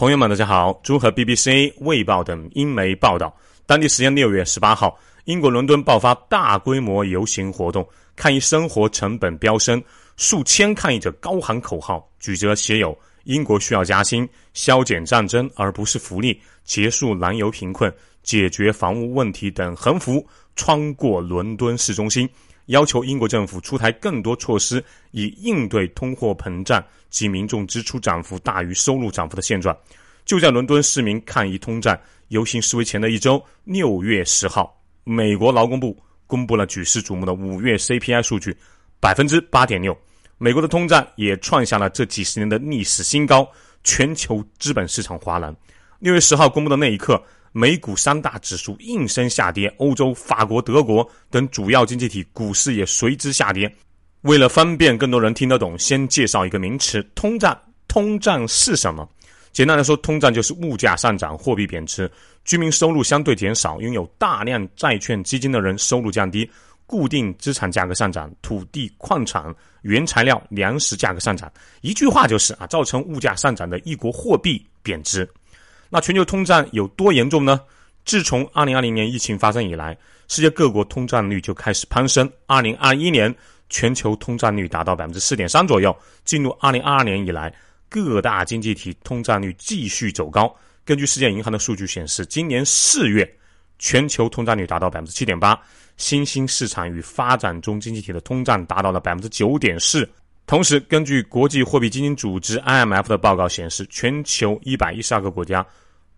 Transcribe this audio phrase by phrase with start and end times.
[0.00, 0.80] 朋友们，大家好！
[0.82, 7.86] 综合 BBC、卫报等英媒报道，当地时间六月十八号，英国伦敦爆发大规模游行活动，
[8.16, 9.84] 抗议生活成本飙升，
[10.16, 20.26] 数千抗议者高喊口号，举着写有“英国需要加薪、削减战争而不是福利、结束燃油贫困、解决房屋问题”等横幅，
[20.56, 22.26] 穿过伦敦市中心。
[22.70, 29.76] 要求英国政府出台更多措施，以应对通货膨胀及民众支出涨幅大于收入涨幅的现状。
[30.24, 34.72] 就在伦敦市民抗议通胀游行示威前的一周，六月十号，
[35.02, 35.96] 美国劳工部
[36.28, 38.56] 公布了举世瞩目的五月 CPI 数据，
[39.00, 39.96] 百分之八点六。
[40.38, 43.46] 美国的通胀也创下了这几十年的历史新高，
[43.82, 45.54] 全球资本市场哗然。
[45.98, 47.20] 六月十号公布的那一刻。
[47.52, 53.72] 美股三大指数应声下跌，欧洲、法国、德国等主要经济体股市也随之下跌。
[54.22, 57.58] 为了方便更多人听得懂，先介绍一个名词：通胀。
[57.88, 59.08] 通胀是什么？
[59.50, 62.08] 简单来说，通胀就是物价上涨、货币贬值、
[62.44, 66.48] 居民收入相对减少、拥有大量债券基金的人收入降低、
[66.86, 69.52] 固定资产价格上涨、土地、矿产、
[69.82, 71.52] 原材料、粮食价格上涨。
[71.80, 75.28] 一句话就是啊，造成物价上涨的一国货币贬值。
[75.92, 77.60] 那全球通胀有多严重呢？
[78.04, 79.96] 自从二零二零年疫情发生以来，
[80.28, 82.30] 世界各国通胀率就开始攀升。
[82.46, 83.34] 二零二一年
[83.68, 85.94] 全球通胀率达到百分之四点三左右。
[86.24, 87.52] 进入二零二二年以来，
[87.88, 90.54] 各大经济体通胀率继续走高。
[90.84, 93.28] 根据世界银行的数据显示，今年四月
[93.78, 95.60] 全球通胀率达到百分之七点八，
[95.96, 100.08] 新兴市场与发展中经济体的通胀达到了百分之九点四。
[100.50, 105.64] 同时，根据国际货币基金组织 （IMF） 的报告显示，全球一百一十二个国家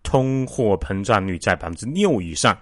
[0.01, 2.57] 通货膨胀率在百分之六以上。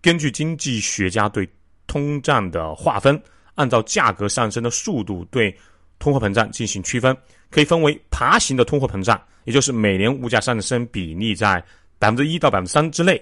[0.00, 1.44] 根据经济学家对
[1.88, 3.20] 通胀的划分，
[3.56, 5.52] 按照价格上升的速度对
[5.98, 7.16] 通货膨胀进行区分，
[7.50, 11.60] 可以分为爬行的通货膨胀，也就是每年物价上升比例在
[11.98, 13.20] 百分之一到百分之三之内，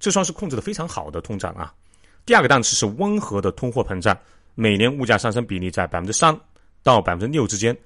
[0.00, 1.72] 这算是控制的非常好的通胀啊。
[2.26, 4.18] 第二个档次是温和的通货膨胀，
[4.56, 6.36] 每年物价上升比例在百分之三。
[6.88, 7.76] 到百分之六之间，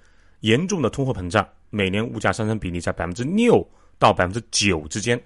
[0.42, 3.68] 严重的通货膨胀，每年物价上升比例在百分之六
[3.98, 5.18] 到百分之九之间；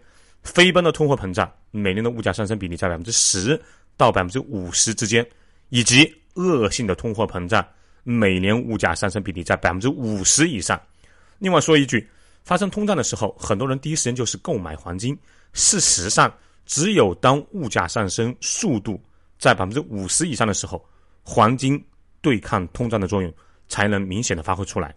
[0.42, 3.60] 飞奔的通货膨胀，每年的物价上升比例在百分之十
[3.94, 5.22] 到百分之五十之间；
[5.69, 7.62] 以及恶性的通货膨胀，
[8.03, 10.81] 每年物价上升比例在百分之五十以上。
[11.38, 12.09] 另外说一句，
[12.44, 15.15] 发生通胀的时候，很多人第一时间就是购买黄金。
[15.53, 16.32] 事实上，
[16.65, 18.98] 只有当物价上升速度
[19.38, 20.82] 在百分之五十以上的时候，
[21.22, 21.78] 黄金
[22.22, 23.31] 对抗通胀的作用。
[23.69, 24.94] 才能明显的发挥出来。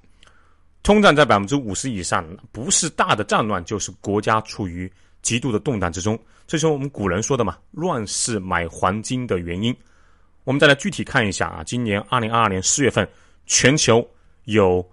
[0.82, 4.92] 通胀在百分之五十以上，不是大的战乱，就是国家处于
[5.22, 6.18] 极度的动荡之中。
[6.48, 9.76] 这是我们古人说的嘛，“乱世买黄金”的原因。
[10.46, 13.08] 我们再来具体看一下啊，今年二零二二年四月份，
[13.46, 14.08] 全球
[14.46, 14.84] 有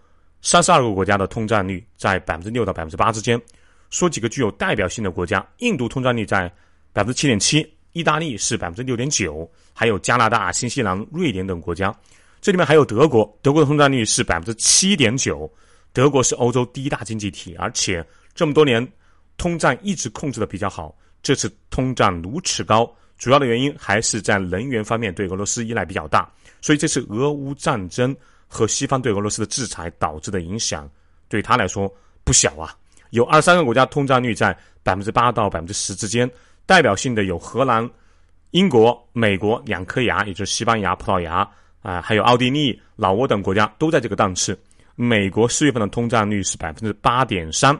[0.42, 3.40] 三十二个国家的通胀率在百分之六到百分之八之间。
[3.88, 6.52] 说几个具有代表性的国家：印度通胀率在
[6.92, 11.94] 百分之七点七，意大利是百分之六点九，还有加拿大、新西兰、瑞典等国家。
[12.40, 15.50] 这里面还有德国，德国的通胀率是百分之七点九，
[15.92, 18.04] 德国是欧洲第一大经济体，而且
[18.34, 18.86] 这么多年
[19.36, 20.96] 通胀一直控制的比较好。
[21.22, 22.88] 这次通胀如此高，
[23.18, 26.30] 主要的原因还是在能源方面对俄罗斯依赖比较大。
[26.60, 28.14] 所以这次俄乌战争
[28.46, 30.88] 和西方对俄罗斯的制裁导致的影响，
[31.28, 31.92] 对他来说
[32.22, 32.76] 不小啊。
[33.10, 36.30] 有二三个国家通胀率在百分之八到百分之十之间，
[36.64, 37.88] 代表性的有荷兰、
[38.52, 41.48] 英国、美国两颗牙，也就是西班牙、葡萄牙。
[41.86, 44.58] 啊，还有奥地利、老挝等国家都在这个档次。
[44.96, 47.78] 美国四月份的通胀率是百分之八点三，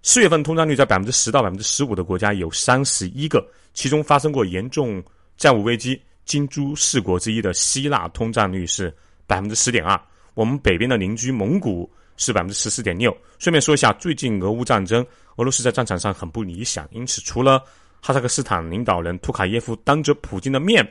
[0.00, 3.44] 四月份通胀率在百分之十到百分之十五的国家有三十一个，
[3.74, 5.02] 其中发生过严重
[5.36, 8.94] 债务危机、金猪四国之一的希腊通胀率是
[9.26, 10.00] 百分之十点二。
[10.34, 13.10] 我们北边的邻居蒙古是百分之十四点六。
[13.40, 15.04] 顺便说一下，最近俄乌战争，
[15.34, 17.60] 俄罗斯在战场上很不理想，因此除了
[18.00, 20.88] 哈萨克斯坦领导人图卡耶夫当着普京的面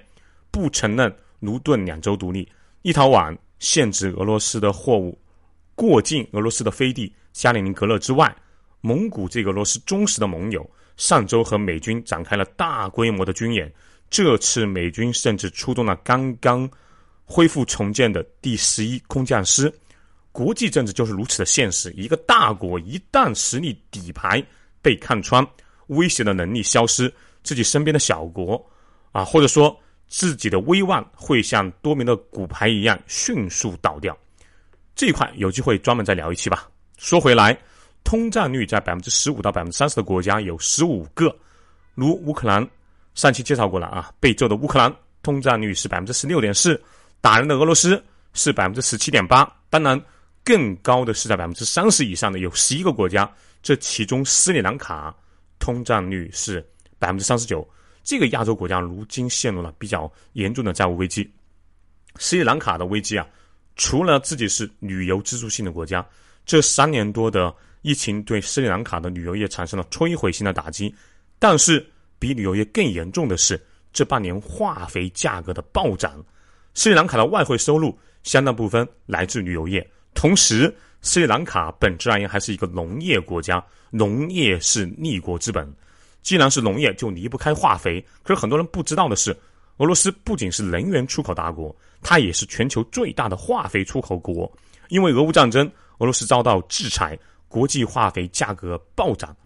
[0.52, 1.16] 不承认。
[1.40, 2.48] 卢顿两州独立，
[2.82, 5.18] 立陶宛限制俄罗斯的货物
[5.76, 8.34] 过境俄罗斯的飞地加里宁格勒之外，
[8.82, 13.72] 蒙古这个俄罗斯忠实的盟友，上周和美军展开了大规模的军演。
[14.10, 16.70] 这次美军甚至出动了刚刚
[17.24, 19.74] 恢复重建的第十一空降师。
[20.32, 24.44] 国际政治就是如此的现实，一个大国一旦实力底牌
[24.82, 25.46] 被看穿，
[25.88, 27.12] 威胁的能力消失，
[27.44, 28.64] 自己身边的小国
[29.12, 29.78] 啊，或者说。
[30.08, 34.18] 自己的威望会像多名的骨牌一样迅速倒掉，
[34.96, 36.70] 这一块有机会专门再聊一期吧。
[36.98, 37.58] 说回来，
[38.04, 41.36] 通胀率在百分之十五到百分之三十的国家有十五个，
[41.96, 42.66] 如乌克兰，
[43.14, 46.82] 上期介绍过了啊，被揍的乌克兰通胀率是百分之十六点四，
[47.20, 48.02] 打人的俄罗斯
[48.34, 50.00] 是百分之十七点八，当然
[50.44, 53.30] 更高的是在百分之三十以上的有十一个国家，
[53.62, 55.14] 这其中斯里兰卡
[55.60, 56.66] 通胀率是
[57.00, 57.68] 百分之三十九。
[58.06, 61.28] 这个亚洲国家如今陷入了比较严重的债务危机。
[62.18, 63.28] 斯里兰卡的危机啊，
[63.76, 66.08] 除了自己是旅游支柱性的国家，
[66.46, 70.94] 这三年多的疫情对斯里兰卡的旅游业产生了摧毁性的打击。
[71.40, 71.86] 但是
[72.20, 73.60] 比旅游业更严重的是，
[73.92, 76.24] 这半年化肥价格的暴涨。
[76.76, 85.74] 斯里兰卡的外汇收入相当部分来自旅游业，同时斯里兰卡本质而言还是一个农业国家，农业是立国之本。
[86.26, 88.04] 既然是农业，就离不开化肥。
[88.24, 89.32] 可是很多人不知道的是，
[89.78, 94.52] 俄罗斯不仅是能源出口大国，它也是全球最大的化肥出口国。
[94.90, 97.16] 因为俄乌战争，俄罗斯遭到制裁，
[97.48, 99.38] 国际化肥价格暴涨，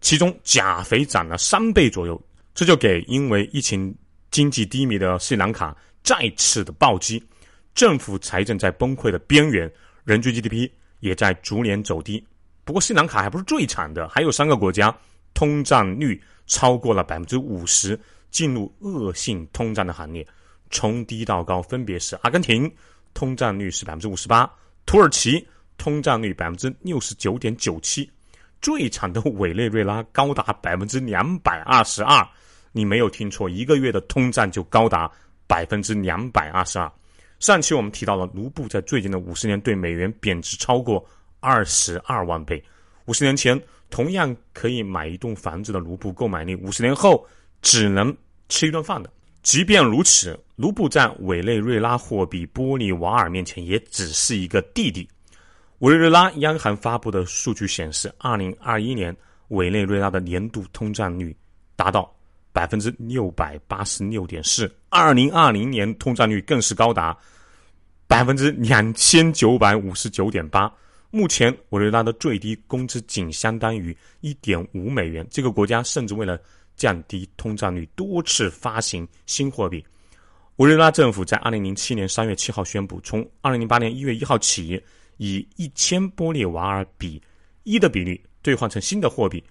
[0.00, 2.22] 其中钾肥涨了三倍左右，
[2.54, 3.92] 这就给因为疫情
[4.30, 7.20] 经济低迷的斯里兰卡再次的暴击，
[7.74, 9.68] 政府财政在崩溃的边缘，
[10.04, 10.70] 人均 GDP
[11.00, 12.24] 也在逐年走低。
[12.62, 14.96] 不过斯里兰卡还不是最惨的，还有三个国家。
[15.34, 17.98] 通胀率超过了百分之五十，
[18.30, 20.26] 进入恶性通胀的行列。
[20.70, 22.70] 从低到高，分别是阿根廷
[23.12, 24.50] 通胀率是百分之五十八，
[24.86, 25.46] 土耳其
[25.76, 28.10] 通胀率百分之六十九点九七，
[28.60, 32.26] 最惨的委内瑞拉高达百分之两百二十二。
[32.72, 35.10] 你没有听错，一个月的通胀就高达
[35.46, 36.90] 百分之两百二十二。
[37.38, 41.04] 上期我们提到了卢布在最近的五十年对美元贬值超过
[41.40, 42.62] 二十二万倍。
[43.06, 43.60] 五十年前。
[43.92, 47.24] 同样可以买一栋房子的卢布购买力，五十年后
[47.60, 48.16] 只能
[48.48, 49.12] 吃一顿饭的。
[49.42, 55.06] 即便如此，卢布在委内瑞拉货币玻利瓦尔面前也只是一个弟弟。
[55.80, 59.14] 委内瑞拉央行发布的数据显示，二零二一年
[59.48, 61.36] 委内瑞拉的年度通胀率
[61.76, 62.10] 达到
[62.50, 67.14] 百分之六百八十六点四，二零二零年通胀率更是高达
[68.06, 70.72] 百分之两千九百五十九点八。
[71.14, 75.24] 目前，委内瑞拉的最低工资仅相当于一点五美元。
[75.30, 76.40] 这个国家甚至为了
[76.74, 79.84] 降低通胀率，多次发行新货币。
[80.56, 84.82] 委内瑞拉政府在二零零七年三月七号宣布，从二零零八年一月一号起，
[85.18, 87.20] 以一千玻利瓦尔比
[87.64, 89.44] 一的比例兑换成新的货币。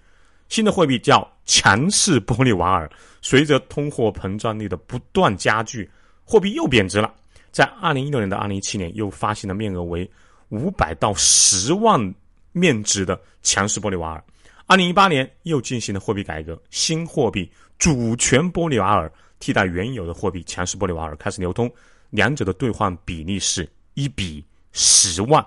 [0.48, 2.90] 新的货币叫强势玻利瓦尔。
[3.20, 5.88] 随着通货膨胀率的不断加剧，
[6.24, 7.14] 货币又贬值了。
[7.52, 10.10] 在二零一六年到二零一七年，又发行的面额为。
[10.52, 12.14] 五百到十万
[12.52, 14.22] 面值的强势玻利瓦尔，
[14.66, 21.72] 二零一八年又进行了货币改革，新货币主权玻利瓦尔替代原有的货币强势玻利瓦尔开始流通，
[22.10, 25.44] 两者的兑换比例是一比十万。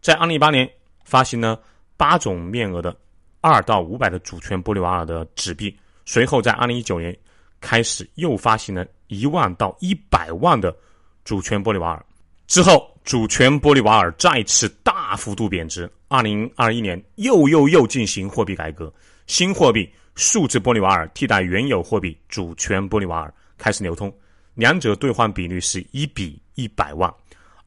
[0.00, 0.68] 在二零一八年
[1.04, 1.60] 发行了
[1.96, 2.96] 八种面额的
[3.40, 5.72] 二到五百的主权玻利瓦尔的纸币，
[6.04, 7.16] 随后在二零一九年
[7.60, 10.76] 开始又发行了一万到一百万的
[11.24, 12.04] 主权玻利瓦尔。
[12.48, 15.90] 之后，主权玻利瓦尔再次大幅度贬值。
[16.06, 18.92] 二零二一年，又又又进行货币改革，
[19.26, 24.12] 新货币数字玻利瓦尔替代原有货币主权玻利瓦尔开始流通，
[24.54, 27.12] 两者兑换比率是一比一百万。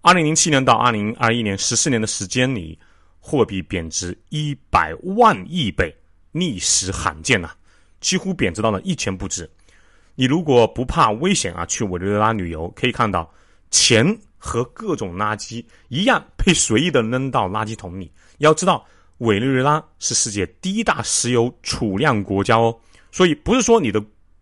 [0.01, 2.77] 二零零七年到二零二一年十四年的时间里，
[3.19, 5.93] 货币贬值一百万亿倍，
[6.31, 7.49] 历史罕见呐，
[7.99, 9.49] 几乎贬值到了一钱不值。
[10.15, 13.29] 你如果不怕危险啊，去委内瑞拉旅游，可以看到
[13.69, 14.17] 钱。
[14.45, 18.12] 和各种垃圾一样被随意的扔到垃圾桶里。
[18.38, 18.86] 要知道，
[19.18, 22.77] 委内瑞拉是世界第一大石油储量国家哦，
[23.11, 23.99] 所以不是说你的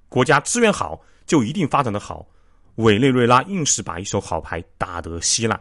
[0.09, 2.27] 国家资源好就一定发展的好。
[2.75, 5.57] 委内瑞拉硬是把一手好牌打得稀烂，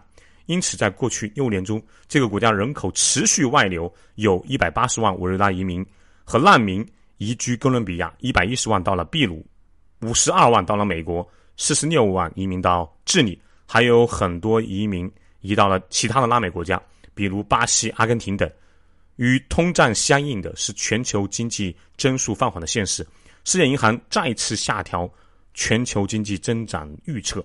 [0.46, 5.86] 因此在过去六年中，这个国家人口持续外流，有一百八十万委内瑞拉移民
[6.24, 6.84] 和难民
[7.18, 9.46] 移居哥伦比亚，一百一十万到了秘鲁，
[10.00, 11.24] 五十二万到了美国，
[11.56, 13.40] 四十六万移民到智利。
[13.72, 15.10] 还有很多移民
[15.40, 16.78] 移到了其他的拉美国家，
[17.14, 18.46] 比如巴西、阿根廷等。
[19.16, 23.02] 与通胀相应的是全球经济增速放缓的现实。
[23.44, 25.10] 世界银行再次下调
[25.54, 27.42] 全球经济增长预测。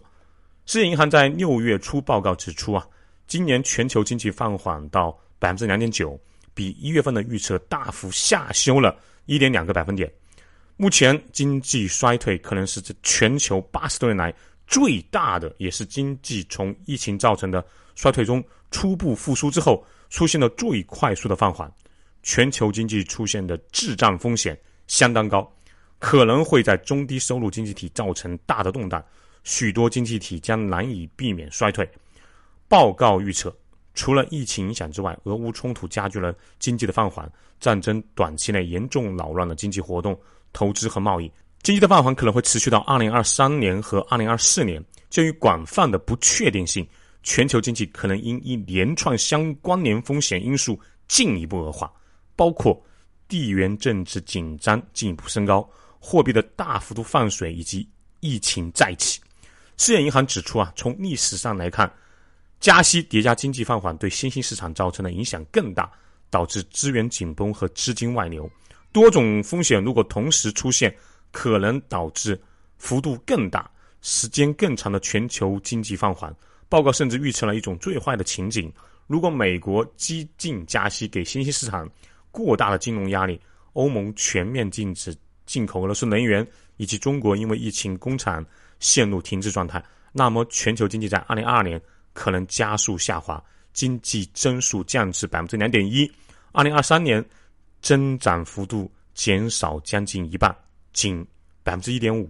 [0.65, 2.85] 世界银行在六月初报告指出啊，
[3.25, 6.19] 今年全球经济放缓到百分之两点九，
[6.53, 8.93] 比一月份的预测大幅下修了
[9.27, 10.11] 一点两个百分点。
[10.75, 14.33] 目前经济衰退可能是这全球八十多年来。
[14.67, 21.71] 最大的也是经济从疫情造成的衰退中初步复苏之后，出现了最快速的放缓，
[22.21, 25.49] 全球经济出现的滞胀风险相当高，
[25.99, 29.03] 可能会在中低收入经济体造成大的动荡，
[29.43, 31.89] 许多经济体将难以避免衰退。
[32.67, 33.55] 报告预测，
[33.93, 40.19] 除了疫情影响之外，俄乌冲突加剧了经济的放缓，战争短期内严重扰乱了经济活动、
[40.51, 41.31] 投资和贸易。
[41.67, 44.81] 经济的放缓可能会持续到二零二三年和二零二四年。
[45.09, 46.87] 鉴于广泛的不确定性，
[47.23, 51.91] 全球经济可能因一连串相关联风险因素进一步恶化。
[52.37, 52.81] 包括
[53.27, 55.69] 地缘政治紧张进一步升高、
[55.99, 57.85] 货币的大幅度放水以及
[58.21, 59.19] 疫情再起。
[59.75, 61.91] 世界银行指出啊，从历史上来看，
[62.61, 65.91] 加息叠加经济放缓对新兴市场造成的影响更大，
[66.29, 68.49] 导致资源紧绷和资金外流。
[68.93, 70.95] 多种风险如果同时出现，
[71.37, 72.39] 可能导致
[72.79, 73.69] 幅度更大、
[74.01, 76.35] 时间更长的全球经济放缓。
[76.67, 78.73] 报告甚至预测了一种最坏的情景：
[79.05, 81.87] 如果美国激进加息给新兴市场
[82.31, 83.39] 过大的金融压力，
[83.73, 85.15] 欧盟全面禁止
[85.45, 86.45] 进口俄罗斯能源，
[86.77, 88.43] 以及中国因为疫情工厂。
[88.79, 91.81] 陷入停滞状态，那么全球经济在二零二二年
[92.13, 96.07] 可能加速下滑，经济增速降至百分之两点一，
[96.51, 97.25] 二零二三年
[97.81, 100.55] 增长幅度减少将近一半，
[100.97, 101.23] 仅
[101.61, 102.27] 百分之一点五，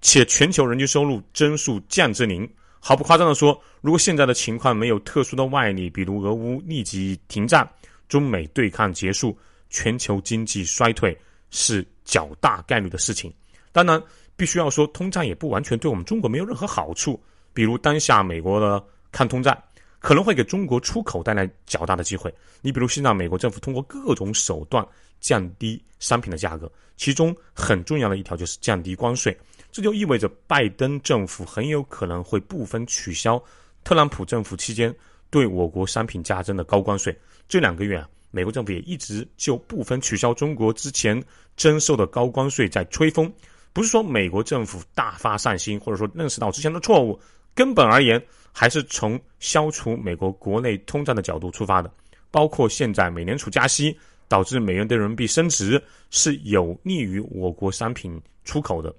[0.00, 2.48] 且全球人均收入增速降至零。
[2.80, 7.68] 毫不夸张的说，如果现在的情况没有特殊的外力，比如俄乌立即停战、
[8.08, 9.36] 中美对抗结束，
[9.68, 11.14] 全球经济衰退
[11.50, 13.30] 是较大概率的事情。
[13.70, 14.02] 当然。
[14.34, 17.22] 必须要说，通胀也不完全对我们中国没有任何好处。
[17.52, 18.82] 比如当下美国的
[19.12, 19.56] 抗通胀，
[20.00, 22.34] 可能会给中国出口带来较大的机会。
[22.62, 24.84] 你比如现在美国政府通过各种手段
[25.22, 29.34] 降低商品的价格，其中很重要的一条就是降低关税。
[29.70, 33.42] 这就意味着拜登政府很有可能会部分取消
[33.84, 34.94] 特朗普政府期间
[35.30, 37.16] 对我国商品加征的高关税。
[37.48, 41.22] 这两个月啊，美国政府也一直就部分取消中国之前
[41.56, 43.32] 征收的高关税在吹风。
[43.72, 47.18] 不是说美国政府大发善心，或者说认识到之前的错误，
[47.54, 51.90] 根本而言还是从消除美国国内通胀的角度出发的。
[52.30, 53.98] 包括现在美联储加息，
[54.32, 58.90] 导致美元对人民币升值，是有利于我国商品出口的。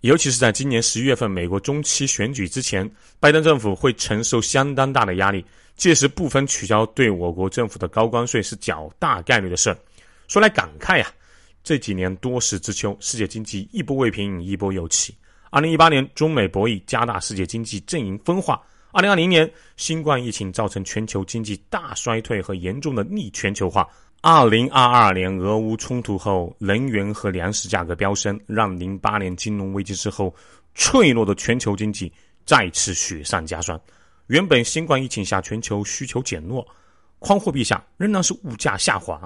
[0.00, 2.90] 尤其是在今年十一月份美国中期选举之前，
[3.20, 5.44] 拜登政府会承受相当大的压力，
[5.76, 9.76] 届时部分取消对我国政府的高关税是较大概率的事儿。
[10.26, 11.12] 说来感慨呀。
[11.62, 15.14] 这几年多事之秋，世界经济一波未平，一波又起。
[15.50, 18.54] 二零一八年，中美博弈加大世界经济阵营分化；
[18.92, 23.82] 二零二零年，新冠疫情造成全球经济大衰退和严重的逆全球化；
[24.20, 30.34] 二零二二年，俄乌冲突后，能源和粮食价格飙升，让零八年金融危机之后
[30.74, 32.12] 脆弱的全球经济
[32.44, 33.80] 再次雪上加霜。
[34.26, 36.66] 原本新冠疫情下全球需求减弱，
[37.20, 39.20] 宽货币下仍然是物价下滑。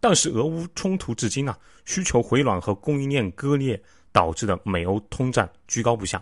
[0.00, 3.80] 但是俄乌冲突至今啊，需求回暖和供应链割裂
[4.10, 6.20] 导致的美欧通胀居高不下，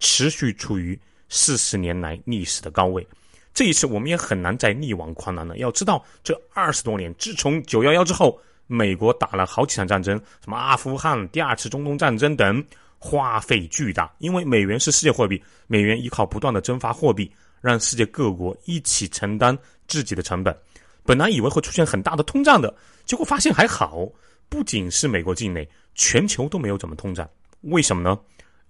[0.00, 3.06] 持续处于四十年来历史的高位。
[3.54, 5.56] 这一次我们也很难再力挽狂澜了。
[5.58, 12.62] 要知道，这二十多年，自从九幺幺之后，美国打了好几场战争，什么阿富汗、第二次中东战争等，
[12.98, 14.12] 花费巨大。
[14.18, 17.30] 因为美元是世界货币，美元依靠不断的增发货币，
[17.60, 19.56] 让世界各国一起承担
[19.86, 20.56] 自己的成本。
[21.04, 24.08] 本来以为会出现很大的通胀的，结果发现还好，
[24.48, 27.28] 不仅是美国境内，全球都没有怎么通胀。
[27.60, 28.18] 为什么呢？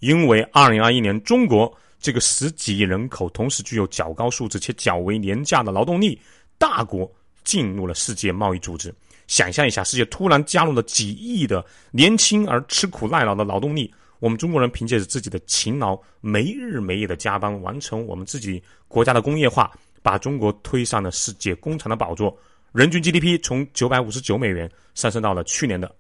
[0.00, 1.72] 因为二零二一年中国
[2.04, 6.20] 这个十几亿人口，同时具有较高素质且较为廉价的劳动力
[6.58, 7.10] 大国，
[7.44, 8.94] 进入了世界贸易组织。
[9.26, 19.72] 想象一下，世界突然加入了几亿的年轻而吃苦耐劳的劳动力，我们中国人凭借着自己的勤劳，没日没夜的加班，完成我们自己国家的工业化。
[20.02, 22.36] 把中国推上了世界工厂的宝座，
[22.72, 25.90] 人均 GDP 从九百五十九美元上升到了去年的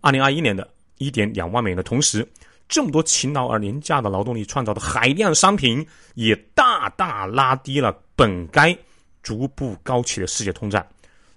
[0.00, 2.26] 二零二一年的一点两万美元的同时，
[2.70, 5.84] 这么多勤劳而廉价的劳动力创造的海量商品，
[6.14, 8.74] 也大大拉低了本该
[9.24, 10.82] 逐步高起的世界通胀。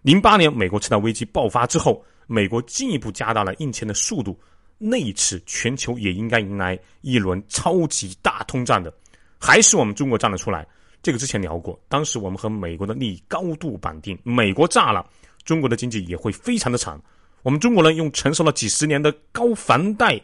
[0.03, 4.39] 零八年美国次贷危机爆发之后，美国进一步加大了印钱的速度，
[4.77, 8.93] 那一次全球也应该迎来一轮超级大通胀的，
[9.39, 10.65] 还是我们中国站了出来。
[11.01, 15.03] 这个之前聊过，当时我们和美国的利益高度绑定，美国炸了，
[15.43, 17.01] 中国的经济也会非常的惨。
[17.41, 20.21] 我们中国人用承受了几十年的高房贷，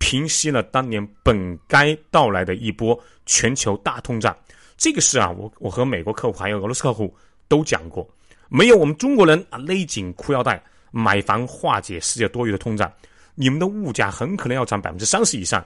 [0.00, 4.36] 平息了当年本该到来的一波全球大通胀。
[4.76, 7.14] 这个事啊，我我和美国客户还有俄罗斯客户
[7.46, 8.08] 都讲过，
[8.48, 12.90] 没有我们中国人啊勒紧裤腰带买房化解世界多余的通胀，
[13.34, 15.64] 你们的物价很可能要涨百分之三十以上。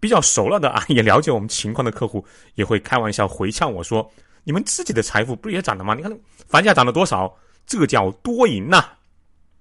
[0.00, 2.24] 比较熟了的啊， 也了解我们情况的客户，
[2.54, 4.10] 也会开玩笑回呛我说
[4.44, 5.94] ：“你们自己的财富不是也涨了吗？
[5.94, 6.10] 你看
[6.48, 7.32] 房价涨了多少，
[7.66, 8.82] 这叫多赢呐！”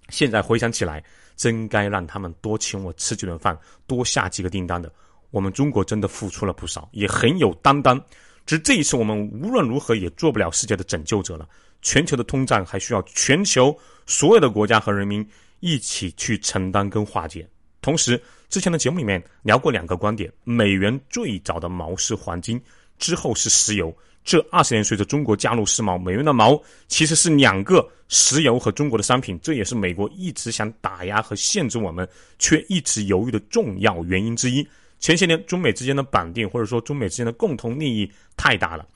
[0.09, 1.03] 现在回想起来，
[1.35, 4.91] 真该让他们多请我吃几顿饭，多下几个订单的。
[5.31, 8.01] 我们中国真的付出了不少，也很有担当。
[8.45, 11.47] 只这一次，我们无论如何也做不了世界的拯救者了。
[11.81, 15.25] 全球的通胀还需要全球所有的国家和人民
[15.59, 17.47] 一起去承担跟化解。
[17.79, 22.61] 同时，之前的节目里面聊过两个观点：美元最早的锚是黄金，
[22.97, 23.95] 之后是石油，
[24.29, 32.07] 这二十年，随着中国加入世贸，美元的锚其实是两个石油和中国的商品，这也是美国一直想打压和限制我们，
[32.37, 34.63] 却一直犹豫的重要原因之一。
[34.99, 38.07] 前些年，中美之间的绑定或者说中美之间的共同利益
[38.37, 38.87] 太大了，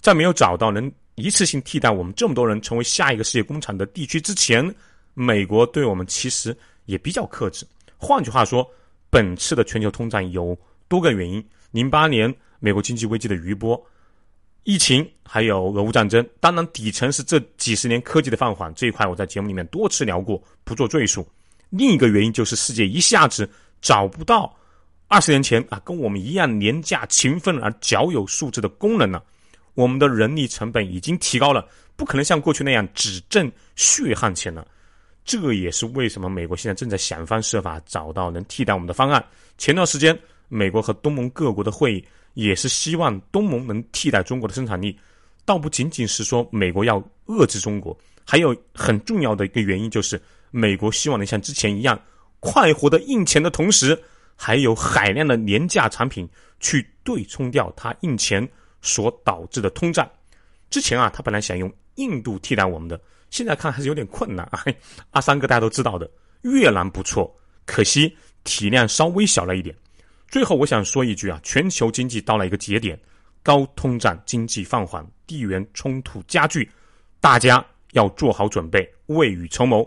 [0.00, 4.74] 在没有找到能一次性替代我们这么多人成为下一个世界工厂的地区之前，
[5.14, 6.52] 美国对我们其实
[6.86, 7.64] 也比较克制。
[7.96, 8.68] 换句话说，
[9.08, 13.80] 本次的全球通胀有多个原因：零八年美国经济危机的余波。
[14.70, 21.28] 疫情还有俄乌战争，当然底层是这几十年科技的放缓，这一块我在节目里面多次聊过，不做赘述。
[21.70, 23.50] 另一个原因就是世界一下子
[23.82, 24.56] 找不到
[25.08, 29.20] 二十年前啊跟我们一样廉价、勤奋而较有素质的工人了。
[29.74, 34.64] 我们的人力成本已经提高了，不可能像过去那样只挣血汗钱了。
[35.24, 39.24] 这也是为什么美国现在正在想方设法找到能替代我们的方案。
[39.58, 42.04] 前段时间，美国和东盟各国的会议。
[42.34, 44.96] 也是希望东盟能替代中国的生产力，
[45.44, 50.20] 倒不仅仅是说美国要遏制中国，还有很重要的一个原因就是，
[50.50, 52.00] 美国希望能像之前一样
[52.38, 54.00] 快活的印钱的同时，
[54.36, 56.28] 还有海量的廉价产品
[56.60, 58.48] 去对冲掉它印钱
[58.80, 60.08] 所导致的通胀。
[60.70, 64.64] 之前啊，他本来想用印度替代我们的，现在看还是有点困难啊。
[65.10, 66.08] 阿三哥大家都知道的，
[66.42, 67.30] 越南不错，
[67.66, 69.74] 可惜体量稍微小了一点。
[70.30, 72.96] 最后，我想说一句啊，全球经济到了一个节点，
[73.42, 76.70] 高通胀、经济放缓、地缘冲突加剧，
[77.20, 79.84] 大家要做好准备，未雨绸缪。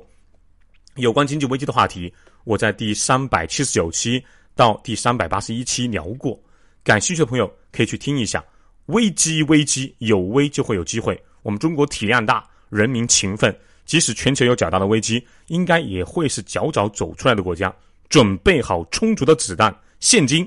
[0.95, 4.21] 有关经济危机的话题，我在第三百七十九期
[4.53, 6.37] 到第三百八十一期聊过，
[6.83, 8.43] 感兴趣的朋友可以去听一下。
[8.87, 11.17] 危机，危机，有危就会有机会。
[11.41, 17.73] 我们中国体量大，人民勤奋，即使全球有较大的危机，应该也会是较早走出来的国家。
[18.09, 19.73] 准备好充足的子弹。
[20.03, 20.45] 现金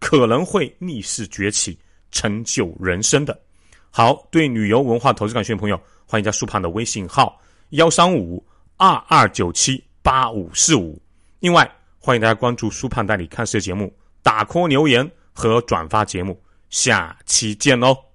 [0.00, 1.78] 可能会逆势崛起，
[2.10, 3.40] 成就人生的。
[3.88, 8.44] 好，对旅游文化投资感兴趣的朋友，欢迎加苏胖的微信号幺三五
[8.76, 11.00] 二二九七八五四五。
[11.38, 16.36] 另外，欢迎大家关注苏胖带你看世界节目，打 call 留言和转发节目。
[16.68, 18.05] 下期见喽！